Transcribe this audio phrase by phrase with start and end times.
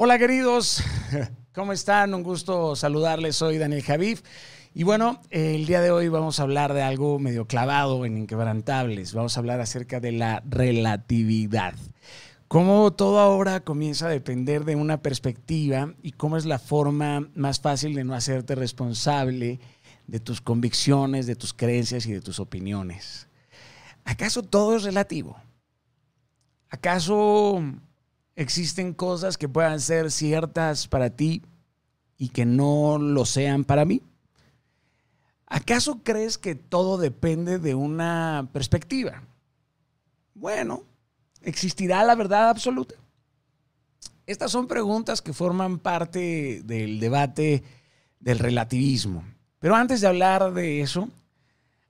[0.00, 0.80] Hola queridos,
[1.52, 2.14] ¿cómo están?
[2.14, 4.22] Un gusto saludarles, soy Daniel Javif.
[4.72, 9.12] Y bueno, el día de hoy vamos a hablar de algo medio clavado en Inquebrantables.
[9.12, 11.74] Vamos a hablar acerca de la relatividad.
[12.46, 17.58] Cómo todo ahora comienza a depender de una perspectiva y cómo es la forma más
[17.58, 19.58] fácil de no hacerte responsable
[20.06, 23.26] de tus convicciones, de tus creencias y de tus opiniones.
[24.04, 25.36] ¿Acaso todo es relativo?
[26.70, 27.64] ¿Acaso
[28.38, 31.42] existen cosas que puedan ser ciertas para ti
[32.16, 34.00] y que no lo sean para mí?
[35.46, 39.24] ¿Acaso crees que todo depende de una perspectiva?
[40.34, 40.84] Bueno,
[41.42, 42.94] ¿existirá la verdad absoluta?
[44.24, 47.64] Estas son preguntas que forman parte del debate
[48.20, 49.24] del relativismo.
[49.58, 51.08] Pero antes de hablar de eso,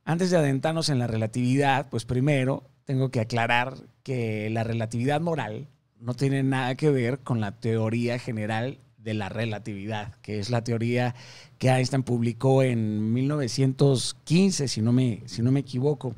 [0.03, 5.69] antes de adentrarnos en la relatividad, pues primero tengo que aclarar que la relatividad moral
[6.01, 10.63] no tiene nada que ver con la teoría general de la relatividad, que es la
[10.63, 11.15] teoría
[11.59, 16.15] que Einstein publicó en 1915, si no me, si no me equivoco,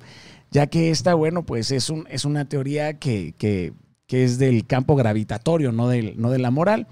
[0.51, 3.73] ya que esta, bueno, pues es, un, es una teoría que, que,
[4.07, 6.89] que, es del campo gravitatorio, no, del, no de la moral.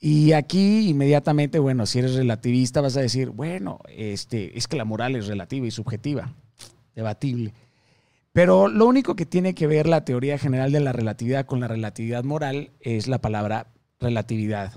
[0.00, 4.84] Y aquí inmediatamente, bueno, si eres relativista vas a decir, bueno, este, es que la
[4.84, 6.32] moral es relativa y subjetiva,
[6.94, 7.54] debatible.
[8.34, 11.68] Pero lo único que tiene que ver la teoría general de la relatividad con la
[11.68, 13.68] relatividad moral es la palabra
[14.00, 14.72] relatividad.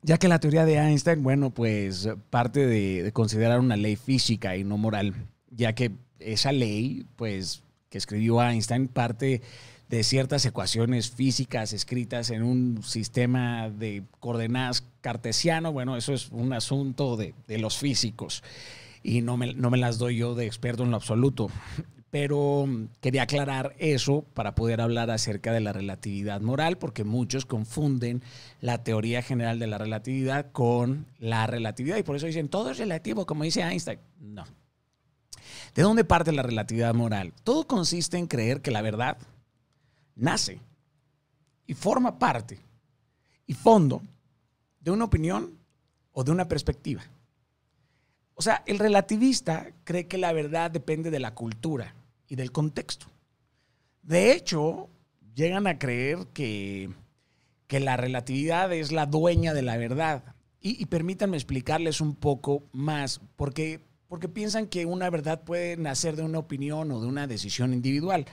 [0.00, 4.64] Ya que la teoría de Einstein, bueno, pues parte de, considerar una ley física y
[4.64, 5.12] no moral,
[5.50, 9.42] ya que esa ley, pues, que escribió Einstein, parte
[9.90, 15.70] de ciertas ecuaciones físicas escritas en un sistema de coordenadas cartesiano.
[15.70, 18.42] Bueno, eso es un asunto de, de los físicos
[19.02, 21.50] y no me, no me las doy yo de experto en lo absoluto.
[22.10, 22.66] Pero
[23.00, 28.22] quería aclarar eso para poder hablar acerca de la relatividad moral, porque muchos confunden
[28.60, 32.78] la teoría general de la relatividad con la relatividad y por eso dicen todo es
[32.78, 33.98] relativo, como dice Einstein.
[34.20, 34.44] No.
[35.74, 37.32] ¿De dónde parte la relatividad moral?
[37.44, 39.16] Todo consiste en creer que la verdad
[40.14, 40.60] nace
[41.66, 42.58] y forma parte
[43.46, 44.02] y fondo
[44.80, 45.58] de una opinión
[46.12, 47.02] o de una perspectiva.
[48.34, 51.94] O sea, el relativista cree que la verdad depende de la cultura
[52.28, 53.06] y del contexto.
[54.02, 54.88] De hecho,
[55.34, 56.90] llegan a creer que,
[57.66, 60.34] que la relatividad es la dueña de la verdad.
[60.64, 66.22] Y, permítanme explicarles un poco más, porque, porque piensan que una verdad puede nacer de
[66.22, 68.26] una opinión o de una decisión individual.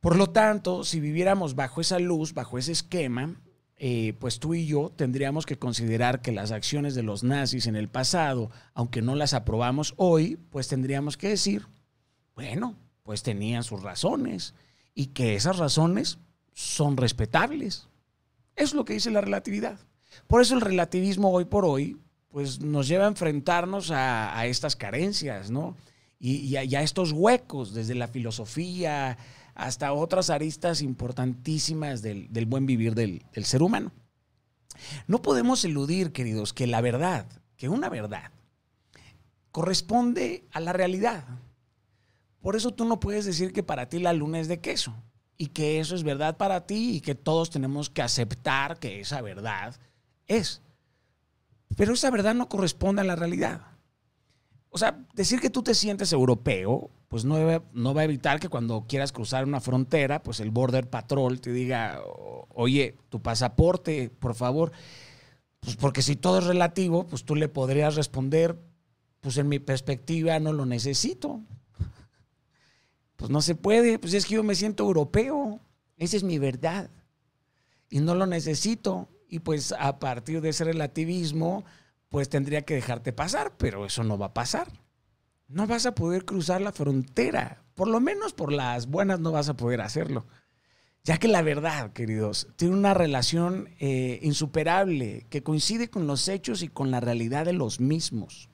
[0.00, 3.36] Por lo tanto, si viviéramos bajo esa luz, bajo ese esquema,
[3.78, 7.76] eh, pues tú y yo tendríamos que considerar que las acciones de los nazis en
[7.76, 11.66] el pasado, aunque no las aprobamos hoy, pues tendríamos que decir,
[12.34, 14.54] bueno, pues tenían sus razones
[14.94, 16.18] y que esas razones
[16.54, 17.88] son respetables.
[18.56, 19.78] Es lo que dice la relatividad.
[20.26, 21.98] Por eso el relativismo hoy por hoy,
[22.30, 25.76] pues nos lleva a enfrentarnos a, estas carencias, ¿no?
[26.18, 29.18] Y, a, estos huecos desde la filosofía,
[29.56, 33.92] hasta otras aristas importantísimas del, buen vivir del, del ser humano.
[35.06, 38.30] No podemos eludir, queridos, que la verdad, que una verdad,
[39.50, 41.24] corresponde a la realidad.
[42.40, 44.94] Por eso tú no puedes decir que para ti la luna es de queso
[45.38, 49.22] y que eso es verdad para ti y que todos tenemos que aceptar que esa
[49.22, 49.74] verdad
[50.26, 50.62] es.
[51.76, 53.75] Pero esa verdad no corresponde a la realidad.
[54.76, 58.50] O sea, decir que tú te sientes europeo pues no, no va a evitar que
[58.50, 62.02] cuando quieras cruzar una frontera, pues el Border Patrol te diga,
[62.50, 64.72] oye, tu pasaporte, por favor.
[65.60, 68.60] Pues porque si todo es relativo, pues tú le podrías responder,
[69.22, 71.40] pues en mi perspectiva no lo necesito.
[73.16, 75.58] Pues no se puede, pues es que yo me siento europeo,
[75.96, 76.90] esa es mi verdad.
[77.88, 79.08] Y no lo necesito.
[79.26, 81.64] Y pues a partir de ese relativismo,
[82.16, 84.68] pues tendría que dejarte pasar, pero eso no va a pasar
[85.48, 87.62] no vas a poder cruzar la frontera.
[87.74, 90.26] Por lo menos por las buenas no vas a poder hacerlo.
[91.04, 96.62] Ya que la verdad, queridos, tiene una relación eh, insuperable que coincide con los hechos
[96.62, 98.48] y con la realidad de los mismos.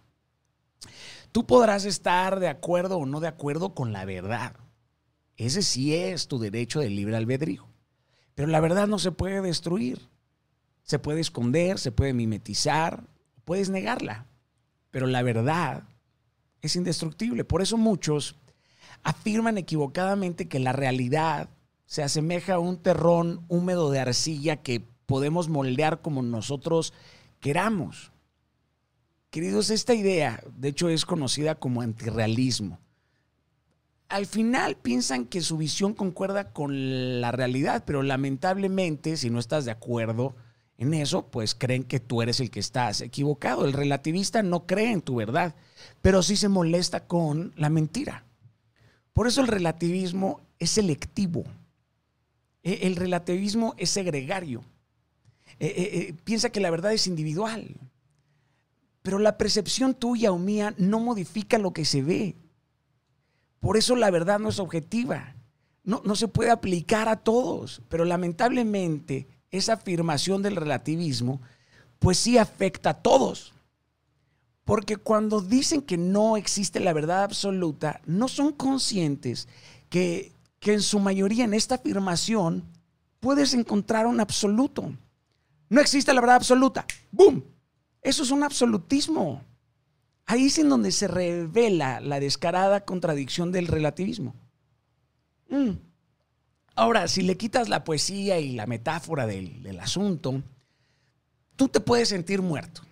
[1.31, 4.57] Tú podrás estar de acuerdo o no de acuerdo con la verdad.
[5.39, 7.67] Ese sí es tu derecho de libre albedrío.
[8.35, 10.11] Pero la verdad no se puede destruir.
[10.83, 13.05] Se puede esconder, se puede mimetizar,
[13.45, 14.27] puedes negarla.
[14.91, 15.85] Pero la verdad
[16.61, 17.45] es indestructible.
[17.45, 18.37] Por eso muchos
[19.03, 21.49] afirman equivocadamente que la realidad
[21.87, 26.95] se asemeja a un terrón húmedo de arcilla que podemos moldear como nosotros
[27.41, 28.13] queramos.
[29.31, 32.79] Queridos, esta idea, de hecho, es conocida como antirrealismo.
[34.09, 39.65] al final piensan que su visión concuerda con la realidad, pero lamentablemente, si no estás
[39.65, 40.37] de acuerdo
[40.79, 43.65] en eso, pues creen que tú eres el que estás equivocado.
[43.65, 45.55] El relativista no cree en tu verdad,
[46.01, 48.25] pero sí se molesta con la mentira.
[49.13, 51.45] Por eso el relativismo es selectivo.
[52.63, 54.65] E, el relativismo es segregario.
[55.59, 57.77] E, e, piensa que la verdad es individual.
[59.03, 62.37] Pero la percepción tuya o mía no modifica lo que se ve.
[63.61, 65.37] Por eso la verdad no es objetiva.
[65.85, 67.83] No, no se puede aplicar a todos.
[67.89, 71.41] Pero lamentablemente esa afirmación del relativismo
[71.99, 73.53] pues sí afecta a todos.
[74.65, 79.49] Porque cuando dicen que no existe la verdad absoluta, no son conscientes
[79.89, 82.65] que, que en su mayoría en esta afirmación
[83.21, 84.93] puedes encontrar un absoluto.
[85.69, 86.87] No existe la verdad absoluta.
[87.11, 87.45] ¡Boom!
[88.03, 89.43] Eso es un absolutismo.
[90.27, 94.35] Ahí es en donde se revela la descarada contradicción del relativismo.
[95.49, 95.73] Mm.
[96.75, 100.43] Ahora, si le quitas la poesía y la metáfora del, asunto,
[101.57, 102.83] tú te puedes sentir muerto.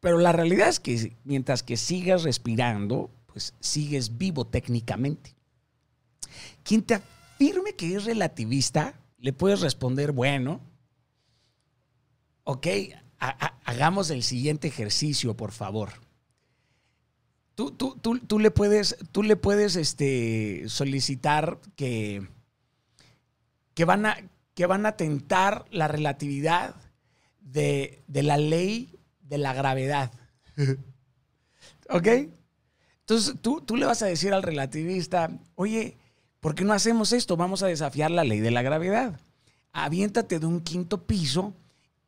[0.00, 5.34] Pero la realidad es que mientras que sigas respirando, pues sigues vivo técnicamente.
[6.62, 10.60] Quien te afirme que es relativista, le puedes responder, bueno,
[12.44, 12.66] ok,
[13.64, 15.90] hagamos el siguiente ejercicio, por favor.
[17.54, 22.26] Tú, tú, le puedes, tú le puedes este, solicitar que,
[23.74, 24.16] que, van a,
[24.54, 26.74] que van a tentar la relatividad
[27.40, 30.12] de, de la ley de la gravedad.
[31.90, 32.08] ¿Ok?
[33.00, 35.96] Entonces tú, tú le vas a decir al relativista, oye,
[36.40, 37.36] ¿por qué no hacemos esto?
[37.36, 39.20] Vamos a desafiar la ley de la gravedad.
[39.72, 41.52] Aviéntate de un quinto piso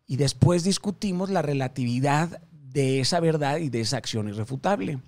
[0.06, 5.00] y después discutimos la relatividad de esa verdad y de esa acción irrefutable.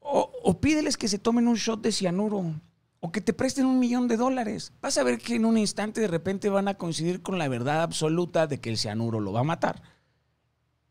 [0.00, 2.54] O, o, pídeles que se tomen un shot de cianuro
[3.04, 4.72] o que te presten un millón de dólares.
[4.80, 7.82] Vas a ver que en un instante de repente van a coincidir con la verdad
[7.82, 9.82] absoluta de que el cianuro lo va a matar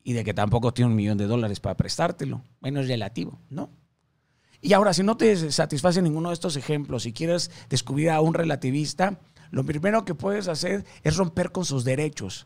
[0.04, 2.44] y de que tampoco tiene un millón de dólares para prestártelo.
[2.60, 3.70] Bueno, es relativo, ¿no?
[4.60, 8.34] Y ahora, si no te satisface ninguno de estos ejemplos, si quieres descubrir a un
[8.34, 9.18] relativista,
[9.50, 12.46] lo primero que puedes hacer es romper con sus derechos.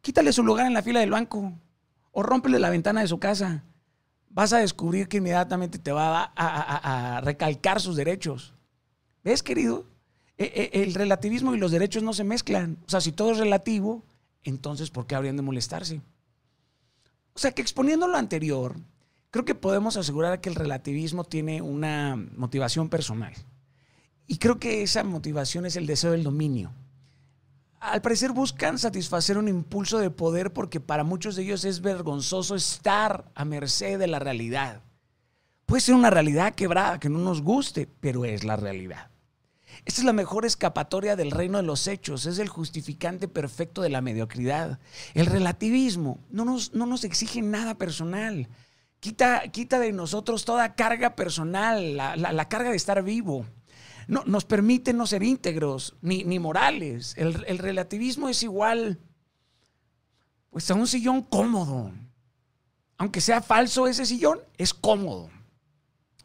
[0.00, 1.52] Quítale su lugar en la fila del banco
[2.12, 3.64] o rómpele la ventana de su casa.
[4.30, 8.54] Vas a descubrir que inmediatamente te va a, recalcar sus derechos.
[9.24, 9.86] ¿Ves, querido?
[10.38, 12.78] E, e, el relativismo y los derechos no se mezclan.
[12.86, 14.04] O sea, si todo es relativo,
[14.42, 16.00] entonces ¿por qué habrían de molestarse?
[17.34, 18.76] O sea que exponiendo lo anterior,
[19.30, 23.32] creo que podemos asegurar que el relativismo tiene una motivación personal.
[24.26, 26.72] Y creo que esa motivación es el deseo del dominio.
[27.80, 32.54] Al parecer buscan satisfacer un impulso de poder porque para muchos de ellos es vergonzoso
[32.54, 34.82] estar a merced de la realidad.
[35.66, 39.11] Puede ser una realidad quebrada que no nos guste, pero es la realidad.
[39.84, 43.88] Esta es la mejor escapatoria del reino de los hechos, es el justificante perfecto de
[43.88, 44.78] la mediocridad.
[45.14, 48.48] El relativismo no nos, no nos exige nada personal.
[49.00, 53.44] Quita, quita, de nosotros toda carga personal, la, carga de estar vivo.
[54.06, 57.14] No, nos permite no ser íntegros ni, ni morales.
[57.16, 59.00] El, el relativismo es igual
[60.50, 61.90] pues a un sillón cómodo.
[62.98, 65.30] Aunque sea falso ese sillón, es cómodo.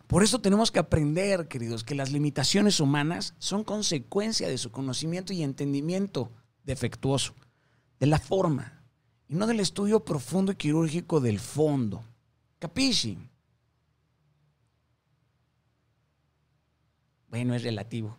[0.08, 5.34] Por eso tenemos que aprender, queridos, que las limitaciones humanas son consecuencia de su conocimiento
[5.34, 6.32] y entendimiento
[6.64, 7.36] defectuoso,
[8.00, 8.84] de la forma,
[9.28, 12.06] y no del estudio profundo y quirúrgico del fondo.
[12.60, 13.18] ¿Capisci?
[17.30, 18.18] Bueno, es relativo.